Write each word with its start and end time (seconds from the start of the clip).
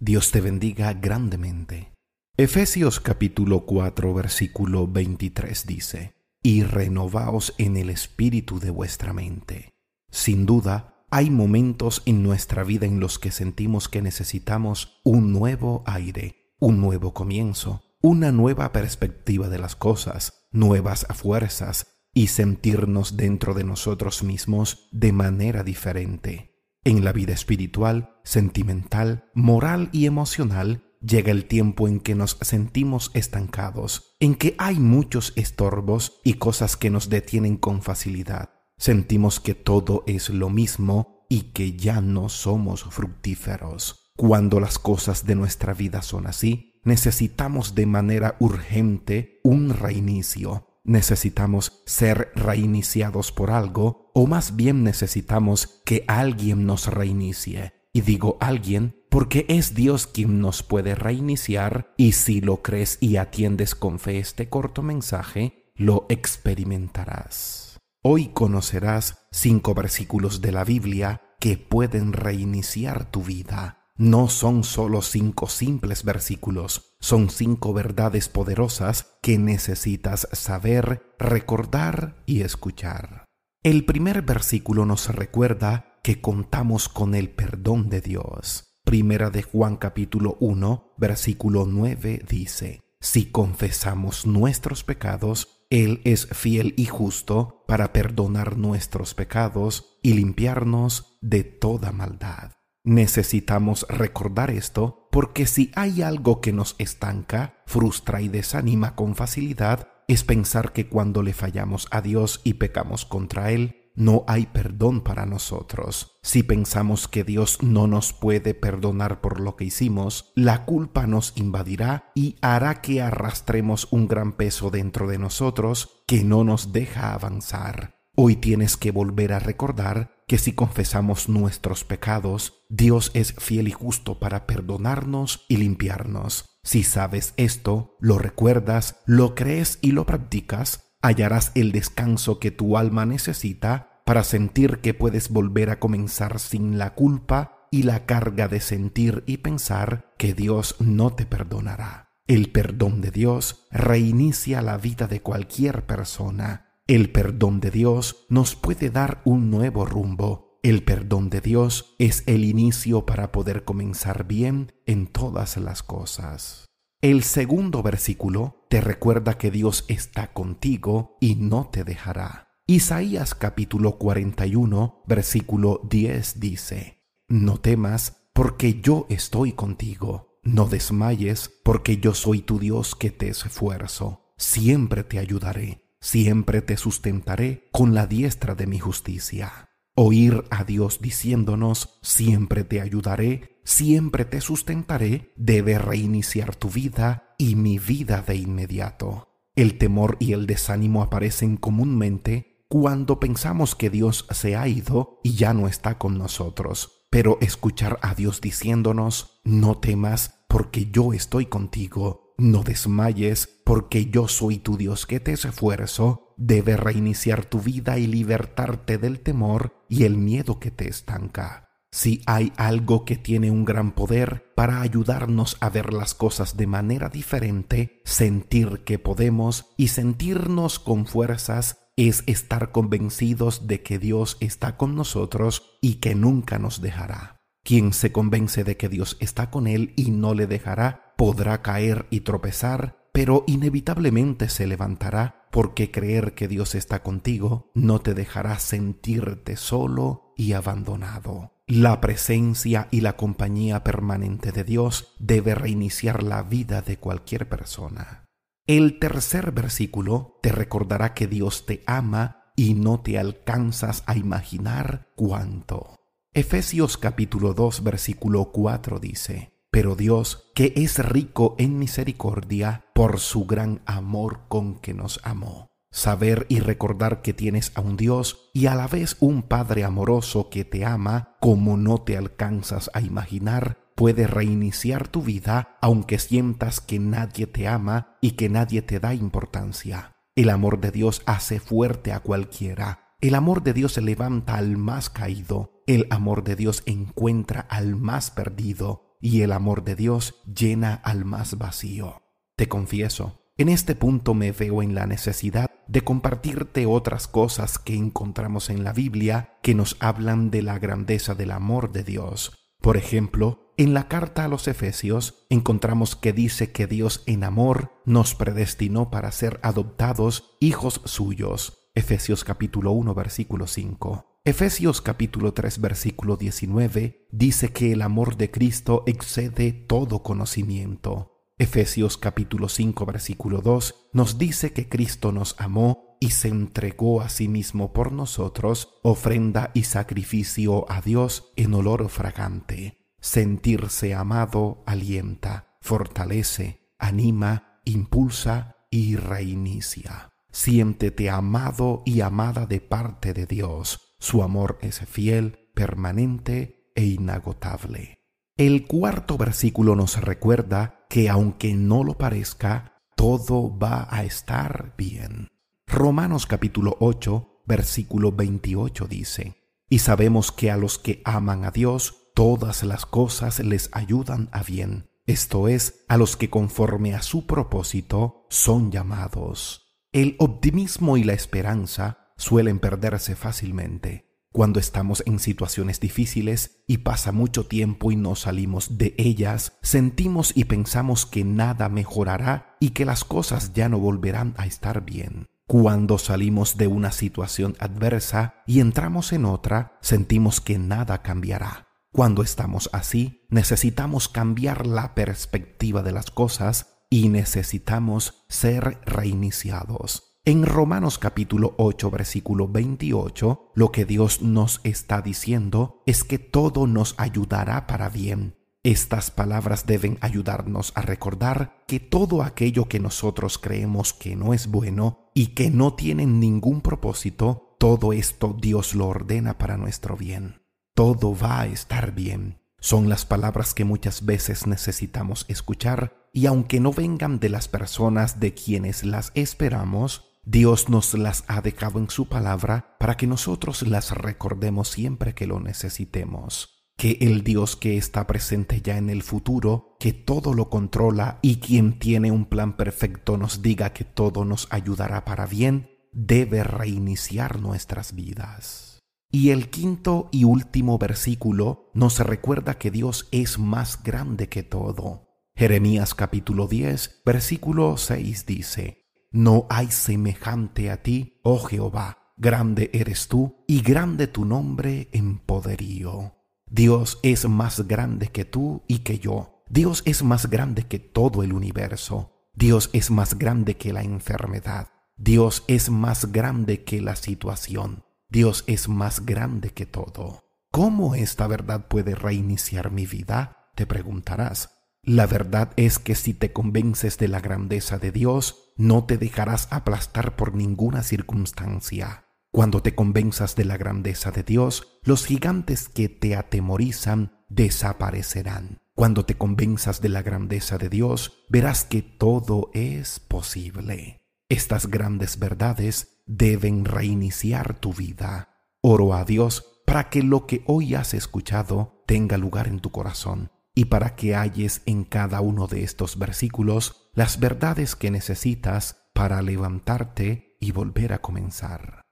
Dios 0.00 0.30
te 0.30 0.40
bendiga 0.40 0.92
grandemente. 0.94 1.92
Efesios 2.36 3.00
capítulo 3.00 3.66
4 3.66 4.12
versículo 4.14 4.86
23 4.86 5.66
dice, 5.66 6.14
Y 6.42 6.62
renovaos 6.62 7.54
en 7.58 7.76
el 7.76 7.90
espíritu 7.90 8.60
de 8.60 8.70
vuestra 8.70 9.12
mente. 9.12 9.70
Sin 10.10 10.46
duda, 10.46 11.06
hay 11.10 11.30
momentos 11.30 12.02
en 12.06 12.22
nuestra 12.22 12.64
vida 12.64 12.86
en 12.86 12.98
los 12.98 13.18
que 13.18 13.30
sentimos 13.30 13.88
que 13.88 14.02
necesitamos 14.02 15.00
un 15.04 15.32
nuevo 15.32 15.82
aire, 15.86 16.54
un 16.58 16.80
nuevo 16.80 17.14
comienzo, 17.14 17.82
una 18.04 18.32
nueva 18.32 18.70
perspectiva 18.70 19.48
de 19.48 19.58
las 19.58 19.76
cosas, 19.76 20.46
nuevas 20.52 21.06
fuerzas 21.14 21.86
y 22.12 22.26
sentirnos 22.26 23.16
dentro 23.16 23.54
de 23.54 23.64
nosotros 23.64 24.22
mismos 24.22 24.90
de 24.92 25.10
manera 25.12 25.62
diferente. 25.62 26.60
En 26.84 27.02
la 27.02 27.14
vida 27.14 27.32
espiritual, 27.32 28.10
sentimental, 28.22 29.30
moral 29.32 29.88
y 29.90 30.04
emocional, 30.04 30.84
llega 31.00 31.32
el 31.32 31.46
tiempo 31.46 31.88
en 31.88 31.98
que 31.98 32.14
nos 32.14 32.36
sentimos 32.42 33.10
estancados, 33.14 34.14
en 34.20 34.34
que 34.34 34.54
hay 34.58 34.78
muchos 34.78 35.32
estorbos 35.34 36.20
y 36.24 36.34
cosas 36.34 36.76
que 36.76 36.90
nos 36.90 37.08
detienen 37.08 37.56
con 37.56 37.80
facilidad. 37.80 38.50
Sentimos 38.76 39.40
que 39.40 39.54
todo 39.54 40.04
es 40.06 40.28
lo 40.28 40.50
mismo 40.50 41.24
y 41.30 41.52
que 41.52 41.74
ya 41.74 42.02
no 42.02 42.28
somos 42.28 42.84
fructíferos. 42.84 44.12
Cuando 44.14 44.60
las 44.60 44.78
cosas 44.78 45.24
de 45.24 45.36
nuestra 45.36 45.72
vida 45.72 46.02
son 46.02 46.26
así, 46.26 46.73
necesitamos 46.84 47.74
de 47.74 47.86
manera 47.86 48.36
urgente 48.38 49.40
un 49.42 49.70
reinicio, 49.70 50.68
necesitamos 50.84 51.82
ser 51.86 52.30
reiniciados 52.34 53.32
por 53.32 53.50
algo 53.50 54.10
o 54.14 54.26
más 54.26 54.54
bien 54.56 54.84
necesitamos 54.84 55.82
que 55.84 56.04
alguien 56.06 56.66
nos 56.66 56.86
reinicie. 56.86 57.72
Y 57.92 58.02
digo 58.02 58.36
alguien 58.40 58.96
porque 59.08 59.46
es 59.48 59.74
Dios 59.74 60.06
quien 60.06 60.40
nos 60.40 60.62
puede 60.62 60.94
reiniciar 60.94 61.94
y 61.96 62.12
si 62.12 62.40
lo 62.40 62.62
crees 62.62 62.98
y 63.00 63.16
atiendes 63.16 63.74
con 63.74 63.98
fe 63.98 64.18
este 64.18 64.48
corto 64.48 64.82
mensaje, 64.82 65.70
lo 65.76 66.06
experimentarás. 66.08 67.78
Hoy 68.02 68.28
conocerás 68.28 69.26
cinco 69.30 69.74
versículos 69.74 70.40
de 70.40 70.52
la 70.52 70.64
Biblia 70.64 71.22
que 71.38 71.56
pueden 71.56 72.12
reiniciar 72.12 73.10
tu 73.10 73.22
vida 73.22 73.83
no 73.96 74.28
son 74.28 74.64
solo 74.64 75.02
cinco 75.02 75.48
simples 75.48 76.02
versículos, 76.02 76.94
son 77.00 77.30
cinco 77.30 77.72
verdades 77.72 78.28
poderosas 78.28 79.16
que 79.22 79.38
necesitas 79.38 80.28
saber, 80.32 81.14
recordar 81.18 82.16
y 82.26 82.42
escuchar. 82.42 83.24
El 83.62 83.84
primer 83.84 84.22
versículo 84.22 84.84
nos 84.84 85.08
recuerda 85.14 85.98
que 86.02 86.20
contamos 86.20 86.88
con 86.88 87.14
el 87.14 87.30
perdón 87.30 87.88
de 87.88 88.00
Dios. 88.00 88.74
Primera 88.84 89.30
de 89.30 89.42
Juan 89.42 89.76
capítulo 89.76 90.36
1, 90.40 90.94
versículo 90.98 91.64
9 91.66 92.22
dice, 92.28 92.82
Si 93.00 93.26
confesamos 93.26 94.26
nuestros 94.26 94.84
pecados, 94.84 95.64
Él 95.70 96.02
es 96.04 96.26
fiel 96.26 96.74
y 96.76 96.86
justo 96.86 97.64
para 97.66 97.92
perdonar 97.92 98.58
nuestros 98.58 99.14
pecados 99.14 99.98
y 100.02 100.12
limpiarnos 100.12 101.16
de 101.22 101.44
toda 101.44 101.92
maldad. 101.92 102.52
Necesitamos 102.84 103.86
recordar 103.88 104.50
esto 104.50 105.08
porque 105.10 105.46
si 105.46 105.72
hay 105.74 106.02
algo 106.02 106.42
que 106.42 106.52
nos 106.52 106.76
estanca, 106.78 107.62
frustra 107.64 108.20
y 108.20 108.28
desanima 108.28 108.94
con 108.94 109.14
facilidad, 109.14 109.88
es 110.06 110.22
pensar 110.22 110.72
que 110.74 110.86
cuando 110.86 111.22
le 111.22 111.32
fallamos 111.32 111.88
a 111.90 112.02
Dios 112.02 112.42
y 112.44 112.54
pecamos 112.54 113.06
contra 113.06 113.52
Él, 113.52 113.90
no 113.94 114.24
hay 114.26 114.44
perdón 114.44 115.00
para 115.02 115.24
nosotros. 115.24 116.18
Si 116.22 116.42
pensamos 116.42 117.08
que 117.08 117.24
Dios 117.24 117.62
no 117.62 117.86
nos 117.86 118.12
puede 118.12 118.52
perdonar 118.52 119.22
por 119.22 119.40
lo 119.40 119.56
que 119.56 119.64
hicimos, 119.64 120.32
la 120.34 120.66
culpa 120.66 121.06
nos 121.06 121.32
invadirá 121.36 122.10
y 122.14 122.36
hará 122.42 122.82
que 122.82 123.00
arrastremos 123.00 123.88
un 123.92 124.08
gran 124.08 124.32
peso 124.32 124.70
dentro 124.70 125.06
de 125.06 125.18
nosotros 125.18 126.02
que 126.06 126.22
no 126.22 126.44
nos 126.44 126.72
deja 126.72 127.14
avanzar. 127.14 127.94
Hoy 128.16 128.36
tienes 128.36 128.76
que 128.76 128.92
volver 128.92 129.32
a 129.32 129.40
recordar 129.40 130.22
que 130.28 130.38
si 130.38 130.52
confesamos 130.52 131.28
nuestros 131.28 131.82
pecados, 131.82 132.64
Dios 132.68 133.10
es 133.12 133.32
fiel 133.32 133.66
y 133.66 133.72
justo 133.72 134.20
para 134.20 134.46
perdonarnos 134.46 135.44
y 135.48 135.56
limpiarnos. 135.56 136.44
Si 136.62 136.84
sabes 136.84 137.34
esto, 137.36 137.96
lo 137.98 138.18
recuerdas, 138.18 139.00
lo 139.04 139.34
crees 139.34 139.80
y 139.82 139.90
lo 139.90 140.06
practicas, 140.06 140.94
hallarás 141.02 141.50
el 141.56 141.72
descanso 141.72 142.38
que 142.38 142.52
tu 142.52 142.78
alma 142.78 143.04
necesita 143.04 144.00
para 144.06 144.22
sentir 144.22 144.78
que 144.78 144.94
puedes 144.94 145.30
volver 145.30 145.70
a 145.70 145.80
comenzar 145.80 146.38
sin 146.38 146.78
la 146.78 146.94
culpa 146.94 147.66
y 147.72 147.82
la 147.82 148.06
carga 148.06 148.46
de 148.46 148.60
sentir 148.60 149.24
y 149.26 149.38
pensar 149.38 150.14
que 150.18 150.34
Dios 150.34 150.76
no 150.78 151.12
te 151.12 151.26
perdonará. 151.26 152.10
El 152.28 152.52
perdón 152.52 153.00
de 153.00 153.10
Dios 153.10 153.66
reinicia 153.72 154.62
la 154.62 154.78
vida 154.78 155.08
de 155.08 155.20
cualquier 155.20 155.84
persona 155.84 156.63
el 156.86 157.10
perdón 157.10 157.60
de 157.60 157.70
Dios 157.70 158.26
nos 158.28 158.56
puede 158.56 158.90
dar 158.90 159.22
un 159.24 159.50
nuevo 159.50 159.86
rumbo. 159.86 160.58
El 160.62 160.82
perdón 160.82 161.30
de 161.30 161.40
Dios 161.40 161.94
es 161.98 162.24
el 162.26 162.44
inicio 162.44 163.06
para 163.06 163.32
poder 163.32 163.64
comenzar 163.64 164.26
bien 164.26 164.72
en 164.84 165.06
todas 165.06 165.56
las 165.56 165.82
cosas. 165.82 166.66
El 167.00 167.22
segundo 167.22 167.82
versículo 167.82 168.66
te 168.68 168.82
recuerda 168.82 169.38
que 169.38 169.50
Dios 169.50 169.86
está 169.88 170.32
contigo 170.32 171.16
y 171.20 171.36
no 171.36 171.68
te 171.70 171.84
dejará. 171.84 172.48
Isaías 172.66 173.34
capítulo 173.34 173.96
41 173.98 175.04
versículo 175.06 175.80
10 175.88 176.40
dice, 176.40 177.02
No 177.28 177.60
temas 177.60 178.28
porque 178.34 178.80
yo 178.80 179.06
estoy 179.08 179.52
contigo, 179.52 180.38
no 180.42 180.66
desmayes 180.66 181.50
porque 181.62 181.96
yo 181.96 182.12
soy 182.12 182.40
tu 182.40 182.58
Dios 182.58 182.94
que 182.94 183.10
te 183.10 183.28
esfuerzo, 183.28 184.34
siempre 184.36 185.04
te 185.04 185.18
ayudaré 185.18 185.83
siempre 186.04 186.60
te 186.60 186.76
sustentaré 186.76 187.66
con 187.72 187.94
la 187.94 188.06
diestra 188.06 188.54
de 188.54 188.66
mi 188.66 188.78
justicia. 188.78 189.70
Oír 189.96 190.44
a 190.50 190.64
Dios 190.64 191.00
diciéndonos, 191.00 191.98
siempre 192.02 192.62
te 192.62 192.82
ayudaré, 192.82 193.58
siempre 193.64 194.26
te 194.26 194.42
sustentaré, 194.42 195.32
debe 195.34 195.78
reiniciar 195.78 196.56
tu 196.56 196.68
vida 196.68 197.34
y 197.38 197.56
mi 197.56 197.78
vida 197.78 198.20
de 198.20 198.36
inmediato. 198.36 199.28
El 199.56 199.78
temor 199.78 200.18
y 200.20 200.34
el 200.34 200.46
desánimo 200.46 201.02
aparecen 201.02 201.56
comúnmente 201.56 202.66
cuando 202.68 203.18
pensamos 203.18 203.74
que 203.74 203.88
Dios 203.88 204.26
se 204.30 204.56
ha 204.56 204.68
ido 204.68 205.20
y 205.24 205.36
ya 205.36 205.54
no 205.54 205.68
está 205.68 205.96
con 205.96 206.18
nosotros. 206.18 207.06
Pero 207.08 207.38
escuchar 207.40 207.98
a 208.02 208.14
Dios 208.14 208.42
diciéndonos, 208.42 209.40
no 209.42 209.78
temas 209.78 210.44
porque 210.48 210.90
yo 210.90 211.14
estoy 211.14 211.46
contigo, 211.46 212.23
no 212.36 212.62
desmayes, 212.62 213.48
porque 213.64 214.06
yo 214.06 214.28
soy 214.28 214.58
tu 214.58 214.76
Dios 214.76 215.06
que 215.06 215.20
te 215.20 215.32
esfuerzo, 215.32 216.34
debe 216.36 216.76
reiniciar 216.76 217.44
tu 217.44 217.60
vida 217.60 217.98
y 217.98 218.06
libertarte 218.06 218.98
del 218.98 219.20
temor 219.20 219.84
y 219.88 220.04
el 220.04 220.16
miedo 220.16 220.58
que 220.58 220.70
te 220.70 220.88
estanca. 220.88 221.64
Si 221.92 222.22
hay 222.26 222.52
algo 222.56 223.04
que 223.04 223.16
tiene 223.16 223.52
un 223.52 223.64
gran 223.64 223.92
poder 223.92 224.52
para 224.56 224.80
ayudarnos 224.80 225.56
a 225.60 225.70
ver 225.70 225.92
las 225.92 226.12
cosas 226.14 226.56
de 226.56 226.66
manera 226.66 227.08
diferente, 227.08 228.02
sentir 228.04 228.82
que 228.84 228.98
podemos 228.98 229.66
y 229.76 229.88
sentirnos 229.88 230.80
con 230.80 231.06
fuerzas, 231.06 231.78
es 231.96 232.24
estar 232.26 232.72
convencidos 232.72 233.68
de 233.68 233.82
que 233.82 234.00
Dios 234.00 234.38
está 234.40 234.76
con 234.76 234.96
nosotros 234.96 235.78
y 235.80 235.96
que 236.00 236.16
nunca 236.16 236.58
nos 236.58 236.80
dejará. 236.80 237.40
Quien 237.62 237.92
se 237.92 238.10
convence 238.10 238.64
de 238.64 238.76
que 238.76 238.88
Dios 238.88 239.16
está 239.20 239.50
con 239.50 239.68
él 239.68 239.94
y 239.96 240.10
no 240.10 240.34
le 240.34 240.48
dejará, 240.48 241.03
podrá 241.16 241.62
caer 241.62 242.06
y 242.10 242.20
tropezar, 242.20 243.08
pero 243.12 243.44
inevitablemente 243.46 244.48
se 244.48 244.66
levantará 244.66 245.46
porque 245.50 245.90
creer 245.90 246.34
que 246.34 246.48
Dios 246.48 246.74
está 246.74 247.02
contigo 247.02 247.70
no 247.74 248.00
te 248.00 248.14
dejará 248.14 248.58
sentirte 248.58 249.56
solo 249.56 250.32
y 250.36 250.52
abandonado. 250.52 251.52
La 251.66 252.00
presencia 252.00 252.88
y 252.90 253.00
la 253.00 253.16
compañía 253.16 253.84
permanente 253.84 254.52
de 254.52 254.64
Dios 254.64 255.14
debe 255.18 255.54
reiniciar 255.54 256.22
la 256.22 256.42
vida 256.42 256.82
de 256.82 256.98
cualquier 256.98 257.48
persona. 257.48 258.24
El 258.66 258.98
tercer 258.98 259.52
versículo 259.52 260.38
te 260.42 260.50
recordará 260.50 261.14
que 261.14 261.26
Dios 261.26 261.64
te 261.66 261.82
ama 261.86 262.52
y 262.56 262.74
no 262.74 263.00
te 263.00 263.18
alcanzas 263.18 264.02
a 264.06 264.16
imaginar 264.16 265.12
cuánto. 265.14 266.00
Efesios 266.32 266.98
capítulo 266.98 267.54
2 267.54 267.84
versículo 267.84 268.50
4 268.50 268.98
dice, 268.98 269.53
Pero 269.74 269.96
Dios, 269.96 270.52
que 270.54 270.72
es 270.76 270.98
rico 271.04 271.56
en 271.58 271.78
misericordia, 271.78 272.86
por 272.94 273.18
su 273.18 273.44
gran 273.44 273.82
amor 273.84 274.42
con 274.48 274.76
que 274.76 274.94
nos 274.94 275.20
amó 275.24 275.68
saber 275.94 276.44
y 276.48 276.58
recordar 276.58 277.22
que 277.22 277.32
tienes 277.32 277.70
a 277.76 277.80
un 277.80 277.96
Dios 277.96 278.50
y 278.52 278.66
a 278.66 278.74
la 278.74 278.88
vez 278.88 279.16
un 279.20 279.44
Padre 279.44 279.84
amoroso 279.84 280.50
que 280.50 280.64
te 280.64 280.84
ama 280.84 281.36
como 281.40 281.76
no 281.76 281.98
te 281.98 282.16
alcanzas 282.16 282.90
a 282.94 283.00
imaginar, 283.00 283.78
puede 283.94 284.26
reiniciar 284.26 285.06
tu 285.06 285.22
vida 285.22 285.76
aunque 285.80 286.18
sientas 286.18 286.80
que 286.80 286.98
nadie 286.98 287.46
te 287.46 287.68
ama 287.68 288.16
y 288.20 288.32
que 288.32 288.48
nadie 288.48 288.82
te 288.82 288.98
da 288.98 289.14
importancia. 289.14 290.16
El 290.34 290.50
amor 290.50 290.80
de 290.80 290.90
Dios 290.90 291.22
hace 291.26 291.60
fuerte 291.60 292.12
a 292.12 292.18
cualquiera. 292.18 293.14
El 293.20 293.36
amor 293.36 293.62
de 293.62 293.72
Dios 293.72 293.96
levanta 293.98 294.56
al 294.56 294.76
más 294.76 295.10
caído. 295.10 295.70
El 295.86 296.08
amor 296.10 296.42
de 296.42 296.56
Dios 296.56 296.82
encuentra 296.86 297.60
al 297.60 297.94
más 297.94 298.32
perdido. 298.32 299.03
Y 299.24 299.40
el 299.40 299.52
amor 299.52 299.84
de 299.84 299.96
Dios 299.96 300.34
llena 300.44 300.92
al 301.02 301.24
más 301.24 301.56
vacío. 301.56 302.20
Te 302.56 302.68
confieso, 302.68 303.40
en 303.56 303.70
este 303.70 303.94
punto 303.94 304.34
me 304.34 304.52
veo 304.52 304.82
en 304.82 304.94
la 304.94 305.06
necesidad 305.06 305.70
de 305.88 306.02
compartirte 306.02 306.84
otras 306.84 307.26
cosas 307.26 307.78
que 307.78 307.94
encontramos 307.94 308.68
en 308.68 308.84
la 308.84 308.92
Biblia 308.92 309.56
que 309.62 309.74
nos 309.74 309.96
hablan 309.98 310.50
de 310.50 310.60
la 310.60 310.78
grandeza 310.78 311.34
del 311.34 311.52
amor 311.52 311.90
de 311.90 312.04
Dios. 312.04 312.52
Por 312.82 312.98
ejemplo, 312.98 313.72
en 313.78 313.94
la 313.94 314.08
carta 314.08 314.44
a 314.44 314.48
los 314.48 314.68
Efesios 314.68 315.46
encontramos 315.48 316.16
que 316.16 316.34
dice 316.34 316.70
que 316.70 316.86
Dios 316.86 317.22
en 317.24 317.44
amor 317.44 317.92
nos 318.04 318.34
predestinó 318.34 319.10
para 319.10 319.32
ser 319.32 319.58
adoptados 319.62 320.54
hijos 320.60 321.00
suyos. 321.06 321.88
Efesios 321.94 322.44
capítulo 322.44 322.92
1 322.92 323.14
versículo 323.14 323.68
5. 323.68 324.33
Efesios 324.46 325.00
capítulo 325.00 325.54
3 325.54 325.80
versículo 325.80 326.36
19 326.36 327.28
dice 327.32 327.72
que 327.72 327.92
el 327.92 328.02
amor 328.02 328.36
de 328.36 328.50
Cristo 328.50 329.02
excede 329.06 329.72
todo 329.72 330.22
conocimiento. 330.22 331.48
Efesios 331.56 332.18
capítulo 332.18 332.68
5 332.68 333.06
versículo 333.06 333.62
2 333.62 334.10
nos 334.12 334.36
dice 334.36 334.74
que 334.74 334.86
Cristo 334.86 335.32
nos 335.32 335.58
amó 335.58 336.18
y 336.20 336.32
se 336.32 336.48
entregó 336.48 337.22
a 337.22 337.30
sí 337.30 337.48
mismo 337.48 337.94
por 337.94 338.12
nosotros, 338.12 338.98
ofrenda 339.02 339.70
y 339.72 339.84
sacrificio 339.84 340.84
a 340.92 341.00
Dios 341.00 341.54
en 341.56 341.72
olor 341.72 342.10
fragante. 342.10 342.98
Sentirse 343.20 344.12
amado 344.12 344.82
alienta, 344.84 345.78
fortalece, 345.80 346.92
anima, 346.98 347.80
impulsa 347.86 348.76
y 348.90 349.16
reinicia. 349.16 350.34
Siéntete 350.52 351.30
amado 351.30 352.02
y 352.04 352.20
amada 352.20 352.66
de 352.66 352.82
parte 352.82 353.32
de 353.32 353.46
Dios. 353.46 354.03
Su 354.24 354.42
amor 354.42 354.78
es 354.80 355.00
fiel, 355.00 355.68
permanente 355.74 356.90
e 356.94 357.04
inagotable. 357.04 358.20
El 358.56 358.86
cuarto 358.86 359.36
versículo 359.36 359.96
nos 359.96 360.18
recuerda 360.18 361.04
que 361.10 361.28
aunque 361.28 361.74
no 361.74 362.04
lo 362.04 362.16
parezca, 362.16 363.02
todo 363.16 363.78
va 363.78 364.08
a 364.10 364.24
estar 364.24 364.94
bien. 364.96 365.48
Romanos 365.86 366.46
capítulo 366.46 366.96
8, 367.00 367.64
versículo 367.66 368.32
28 368.32 369.06
dice, 369.08 369.56
Y 369.90 369.98
sabemos 369.98 370.52
que 370.52 370.70
a 370.70 370.78
los 370.78 370.98
que 370.98 371.20
aman 371.26 371.66
a 371.66 371.70
Dios, 371.70 372.30
todas 372.34 372.82
las 372.82 373.04
cosas 373.04 373.60
les 373.60 373.90
ayudan 373.92 374.48
a 374.52 374.62
bien, 374.62 375.10
esto 375.26 375.68
es, 375.68 376.02
a 376.08 376.16
los 376.16 376.38
que 376.38 376.48
conforme 376.48 377.14
a 377.14 377.20
su 377.20 377.46
propósito 377.46 378.46
son 378.48 378.90
llamados. 378.90 379.98
El 380.12 380.34
optimismo 380.38 381.18
y 381.18 381.24
la 381.24 381.34
esperanza 381.34 382.23
suelen 382.36 382.78
perderse 382.78 383.36
fácilmente 383.36 384.34
cuando 384.54 384.78
estamos 384.78 385.24
en 385.26 385.40
situaciones 385.40 385.98
difíciles 385.98 386.84
y 386.86 386.98
pasa 386.98 387.32
mucho 387.32 387.66
tiempo 387.66 388.12
y 388.12 388.16
no 388.16 388.36
salimos 388.36 388.98
de 388.98 389.12
ellas, 389.18 389.72
sentimos 389.82 390.52
y 390.54 390.66
pensamos 390.66 391.26
que 391.26 391.42
nada 391.42 391.88
mejorará 391.88 392.76
y 392.78 392.90
que 392.90 393.04
las 393.04 393.24
cosas 393.24 393.72
ya 393.72 393.88
no 393.88 393.98
volverán 393.98 394.54
a 394.56 394.66
estar 394.66 395.04
bien. 395.04 395.48
Cuando 395.66 396.18
salimos 396.18 396.76
de 396.76 396.86
una 396.86 397.10
situación 397.10 397.74
adversa 397.80 398.62
y 398.64 398.78
entramos 398.78 399.32
en 399.32 399.44
otra, 399.44 399.98
sentimos 400.00 400.60
que 400.60 400.78
nada 400.78 401.20
cambiará. 401.22 401.88
Cuando 402.12 402.44
estamos 402.44 402.90
así, 402.92 403.48
necesitamos 403.50 404.28
cambiar 404.28 404.86
la 404.86 405.16
perspectiva 405.16 406.04
de 406.04 406.12
las 406.12 406.30
cosas 406.30 407.02
y 407.10 407.28
necesitamos 407.28 408.44
ser 408.48 409.00
reiniciados. 409.04 410.33
En 410.46 410.66
Romanos 410.66 411.16
capítulo 411.16 411.74
8, 411.78 412.10
versículo 412.10 412.68
28, 412.68 413.70
lo 413.74 413.90
que 413.90 414.04
Dios 414.04 414.42
nos 414.42 414.82
está 414.84 415.22
diciendo 415.22 416.02
es 416.04 416.22
que 416.22 416.38
todo 416.38 416.86
nos 416.86 417.14
ayudará 417.16 417.86
para 417.86 418.10
bien. 418.10 418.54
Estas 418.82 419.30
palabras 419.30 419.86
deben 419.86 420.18
ayudarnos 420.20 420.92
a 420.96 421.00
recordar 421.00 421.82
que 421.86 421.98
todo 421.98 422.42
aquello 422.42 422.88
que 422.90 423.00
nosotros 423.00 423.56
creemos 423.56 424.12
que 424.12 424.36
no 424.36 424.52
es 424.52 424.66
bueno 424.66 425.30
y 425.32 425.54
que 425.54 425.70
no 425.70 425.94
tiene 425.94 426.26
ningún 426.26 426.82
propósito, 426.82 427.74
todo 427.78 428.12
esto 428.12 428.54
Dios 428.60 428.94
lo 428.94 429.08
ordena 429.08 429.56
para 429.56 429.78
nuestro 429.78 430.14
bien. 430.14 430.60
Todo 430.94 431.34
va 431.34 431.60
a 431.60 431.66
estar 431.68 432.12
bien. 432.12 432.60
Son 432.78 433.08
las 433.08 433.24
palabras 433.24 433.72
que 433.72 433.86
muchas 433.86 434.26
veces 434.26 434.66
necesitamos 434.66 435.46
escuchar 435.48 436.28
y 436.34 436.44
aunque 436.44 436.80
no 436.80 436.92
vengan 436.92 437.38
de 437.40 437.48
las 437.48 437.66
personas 437.66 438.40
de 438.40 438.52
quienes 438.52 439.04
las 439.04 439.32
esperamos, 439.34 440.33
Dios 440.46 440.90
nos 440.90 441.14
las 441.14 441.44
ha 441.48 441.62
dejado 441.62 441.98
en 441.98 442.10
su 442.10 442.28
palabra 442.28 442.96
para 442.98 443.16
que 443.16 443.26
nosotros 443.26 443.82
las 443.82 444.10
recordemos 444.10 444.88
siempre 444.88 445.34
que 445.34 445.46
lo 445.46 445.58
necesitemos. 445.58 446.86
Que 446.96 447.18
el 447.22 447.42
Dios 447.42 447.76
que 447.76 447.96
está 447.96 448.26
presente 448.26 448.80
ya 448.82 448.98
en 448.98 449.10
el 449.10 449.22
futuro, 449.22 449.96
que 449.98 450.12
todo 450.12 450.52
lo 450.52 450.68
controla 450.68 451.38
y 451.42 451.56
quien 451.56 451.98
tiene 451.98 452.30
un 452.30 452.44
plan 452.44 452.76
perfecto 452.76 453.36
nos 453.36 453.62
diga 453.62 453.92
que 453.92 454.04
todo 454.04 454.44
nos 454.44 454.68
ayudará 454.70 455.24
para 455.24 455.46
bien, 455.46 455.90
debe 456.12 456.62
reiniciar 456.62 457.60
nuestras 457.60 458.14
vidas. 458.14 459.00
Y 459.32 459.50
el 459.50 459.70
quinto 459.70 460.28
y 460.30 460.44
último 460.44 460.98
versículo 460.98 461.90
nos 461.94 462.20
recuerda 462.20 462.78
que 462.78 462.92
Dios 462.92 463.28
es 463.32 463.58
más 463.58 464.02
grande 464.02 464.48
que 464.48 464.62
todo. 464.62 465.40
Jeremías 465.56 466.14
capítulo 466.14 466.68
10, 466.68 467.22
versículo 467.24 467.96
6 467.96 468.46
dice, 468.46 469.03
no 469.34 469.66
hay 469.68 469.90
semejante 469.90 470.92
a 470.92 471.02
ti, 471.02 471.40
oh 471.42 471.58
Jehová. 471.58 472.18
Grande 472.36 472.90
eres 472.94 473.26
tú 473.26 473.64
y 473.66 473.82
grande 473.82 474.28
tu 474.28 474.44
nombre 474.44 475.08
en 475.10 475.40
poderío. 475.40 476.36
Dios 476.70 477.18
es 477.24 477.48
más 477.48 477.88
grande 477.88 478.28
que 478.28 478.44
tú 478.44 478.84
y 478.86 479.00
que 479.00 479.18
yo. 479.18 479.64
Dios 479.68 480.04
es 480.06 480.22
más 480.22 480.48
grande 480.48 480.84
que 480.84 481.00
todo 481.00 481.42
el 481.42 481.52
universo. 481.52 482.48
Dios 482.54 482.90
es 482.92 483.10
más 483.10 483.36
grande 483.36 483.76
que 483.76 483.92
la 483.92 484.04
enfermedad. 484.04 484.88
Dios 485.16 485.64
es 485.66 485.90
más 485.90 486.30
grande 486.30 486.84
que 486.84 487.00
la 487.00 487.16
situación. 487.16 488.04
Dios 488.28 488.62
es 488.68 488.88
más 488.88 489.26
grande 489.26 489.70
que 489.70 489.84
todo. 489.84 490.44
¿Cómo 490.70 491.16
esta 491.16 491.48
verdad 491.48 491.88
puede 491.88 492.14
reiniciar 492.14 492.92
mi 492.92 493.04
vida? 493.04 493.70
Te 493.74 493.84
preguntarás. 493.84 494.70
La 495.02 495.26
verdad 495.26 495.72
es 495.76 495.98
que 495.98 496.14
si 496.14 496.34
te 496.34 496.52
convences 496.52 497.18
de 497.18 497.26
la 497.26 497.40
grandeza 497.40 497.98
de 497.98 498.12
Dios, 498.12 498.63
no 498.76 499.04
te 499.04 499.18
dejarás 499.18 499.68
aplastar 499.70 500.36
por 500.36 500.54
ninguna 500.54 501.02
circunstancia. 501.02 502.26
Cuando 502.50 502.82
te 502.82 502.94
convenzas 502.94 503.56
de 503.56 503.64
la 503.64 503.76
grandeza 503.76 504.30
de 504.30 504.42
Dios, 504.42 505.00
los 505.02 505.26
gigantes 505.26 505.88
que 505.88 506.08
te 506.08 506.36
atemorizan 506.36 507.44
desaparecerán. 507.48 508.80
Cuando 508.94 509.24
te 509.24 509.36
convenzas 509.36 510.00
de 510.00 510.08
la 510.08 510.22
grandeza 510.22 510.78
de 510.78 510.88
Dios, 510.88 511.44
verás 511.48 511.84
que 511.84 512.02
todo 512.02 512.70
es 512.72 513.18
posible. 513.18 514.22
Estas 514.48 514.86
grandes 514.86 515.38
verdades 515.38 516.22
deben 516.26 516.84
reiniciar 516.84 517.78
tu 517.78 517.92
vida. 517.92 518.60
Oro 518.80 519.14
a 519.14 519.24
Dios 519.24 519.82
para 519.84 520.10
que 520.10 520.22
lo 520.22 520.46
que 520.46 520.62
hoy 520.66 520.94
has 520.94 521.12
escuchado 521.12 522.04
tenga 522.06 522.38
lugar 522.38 522.68
en 522.68 522.80
tu 522.80 522.90
corazón 522.90 523.50
y 523.74 523.86
para 523.86 524.14
que 524.14 524.36
halles 524.36 524.82
en 524.86 525.04
cada 525.04 525.40
uno 525.40 525.66
de 525.66 525.82
estos 525.82 526.18
versículos 526.18 527.03
las 527.14 527.38
verdades 527.38 527.96
que 527.96 528.10
necesitas 528.10 529.08
para 529.14 529.40
levantarte 529.42 530.56
y 530.60 530.72
volver 530.72 531.12
a 531.12 531.20
comenzar. 531.20 532.02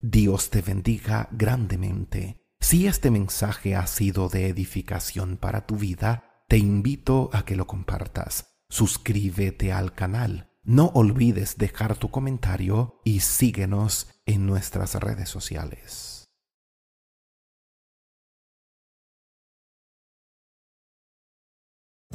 Dios 0.00 0.50
te 0.50 0.62
bendiga 0.62 1.28
grandemente. 1.32 2.46
Si 2.60 2.86
este 2.86 3.10
mensaje 3.10 3.76
ha 3.76 3.86
sido 3.86 4.28
de 4.28 4.48
edificación 4.48 5.36
para 5.36 5.66
tu 5.66 5.76
vida, 5.76 6.44
te 6.48 6.58
invito 6.58 7.30
a 7.32 7.44
que 7.44 7.56
lo 7.56 7.66
compartas. 7.66 8.56
Suscríbete 8.68 9.72
al 9.72 9.94
canal. 9.94 10.52
No 10.62 10.86
olvides 10.94 11.58
dejar 11.58 11.96
tu 11.96 12.10
comentario 12.10 13.00
y 13.04 13.20
síguenos 13.20 14.08
en 14.24 14.46
nuestras 14.46 14.94
redes 14.94 15.28
sociales. 15.28 16.15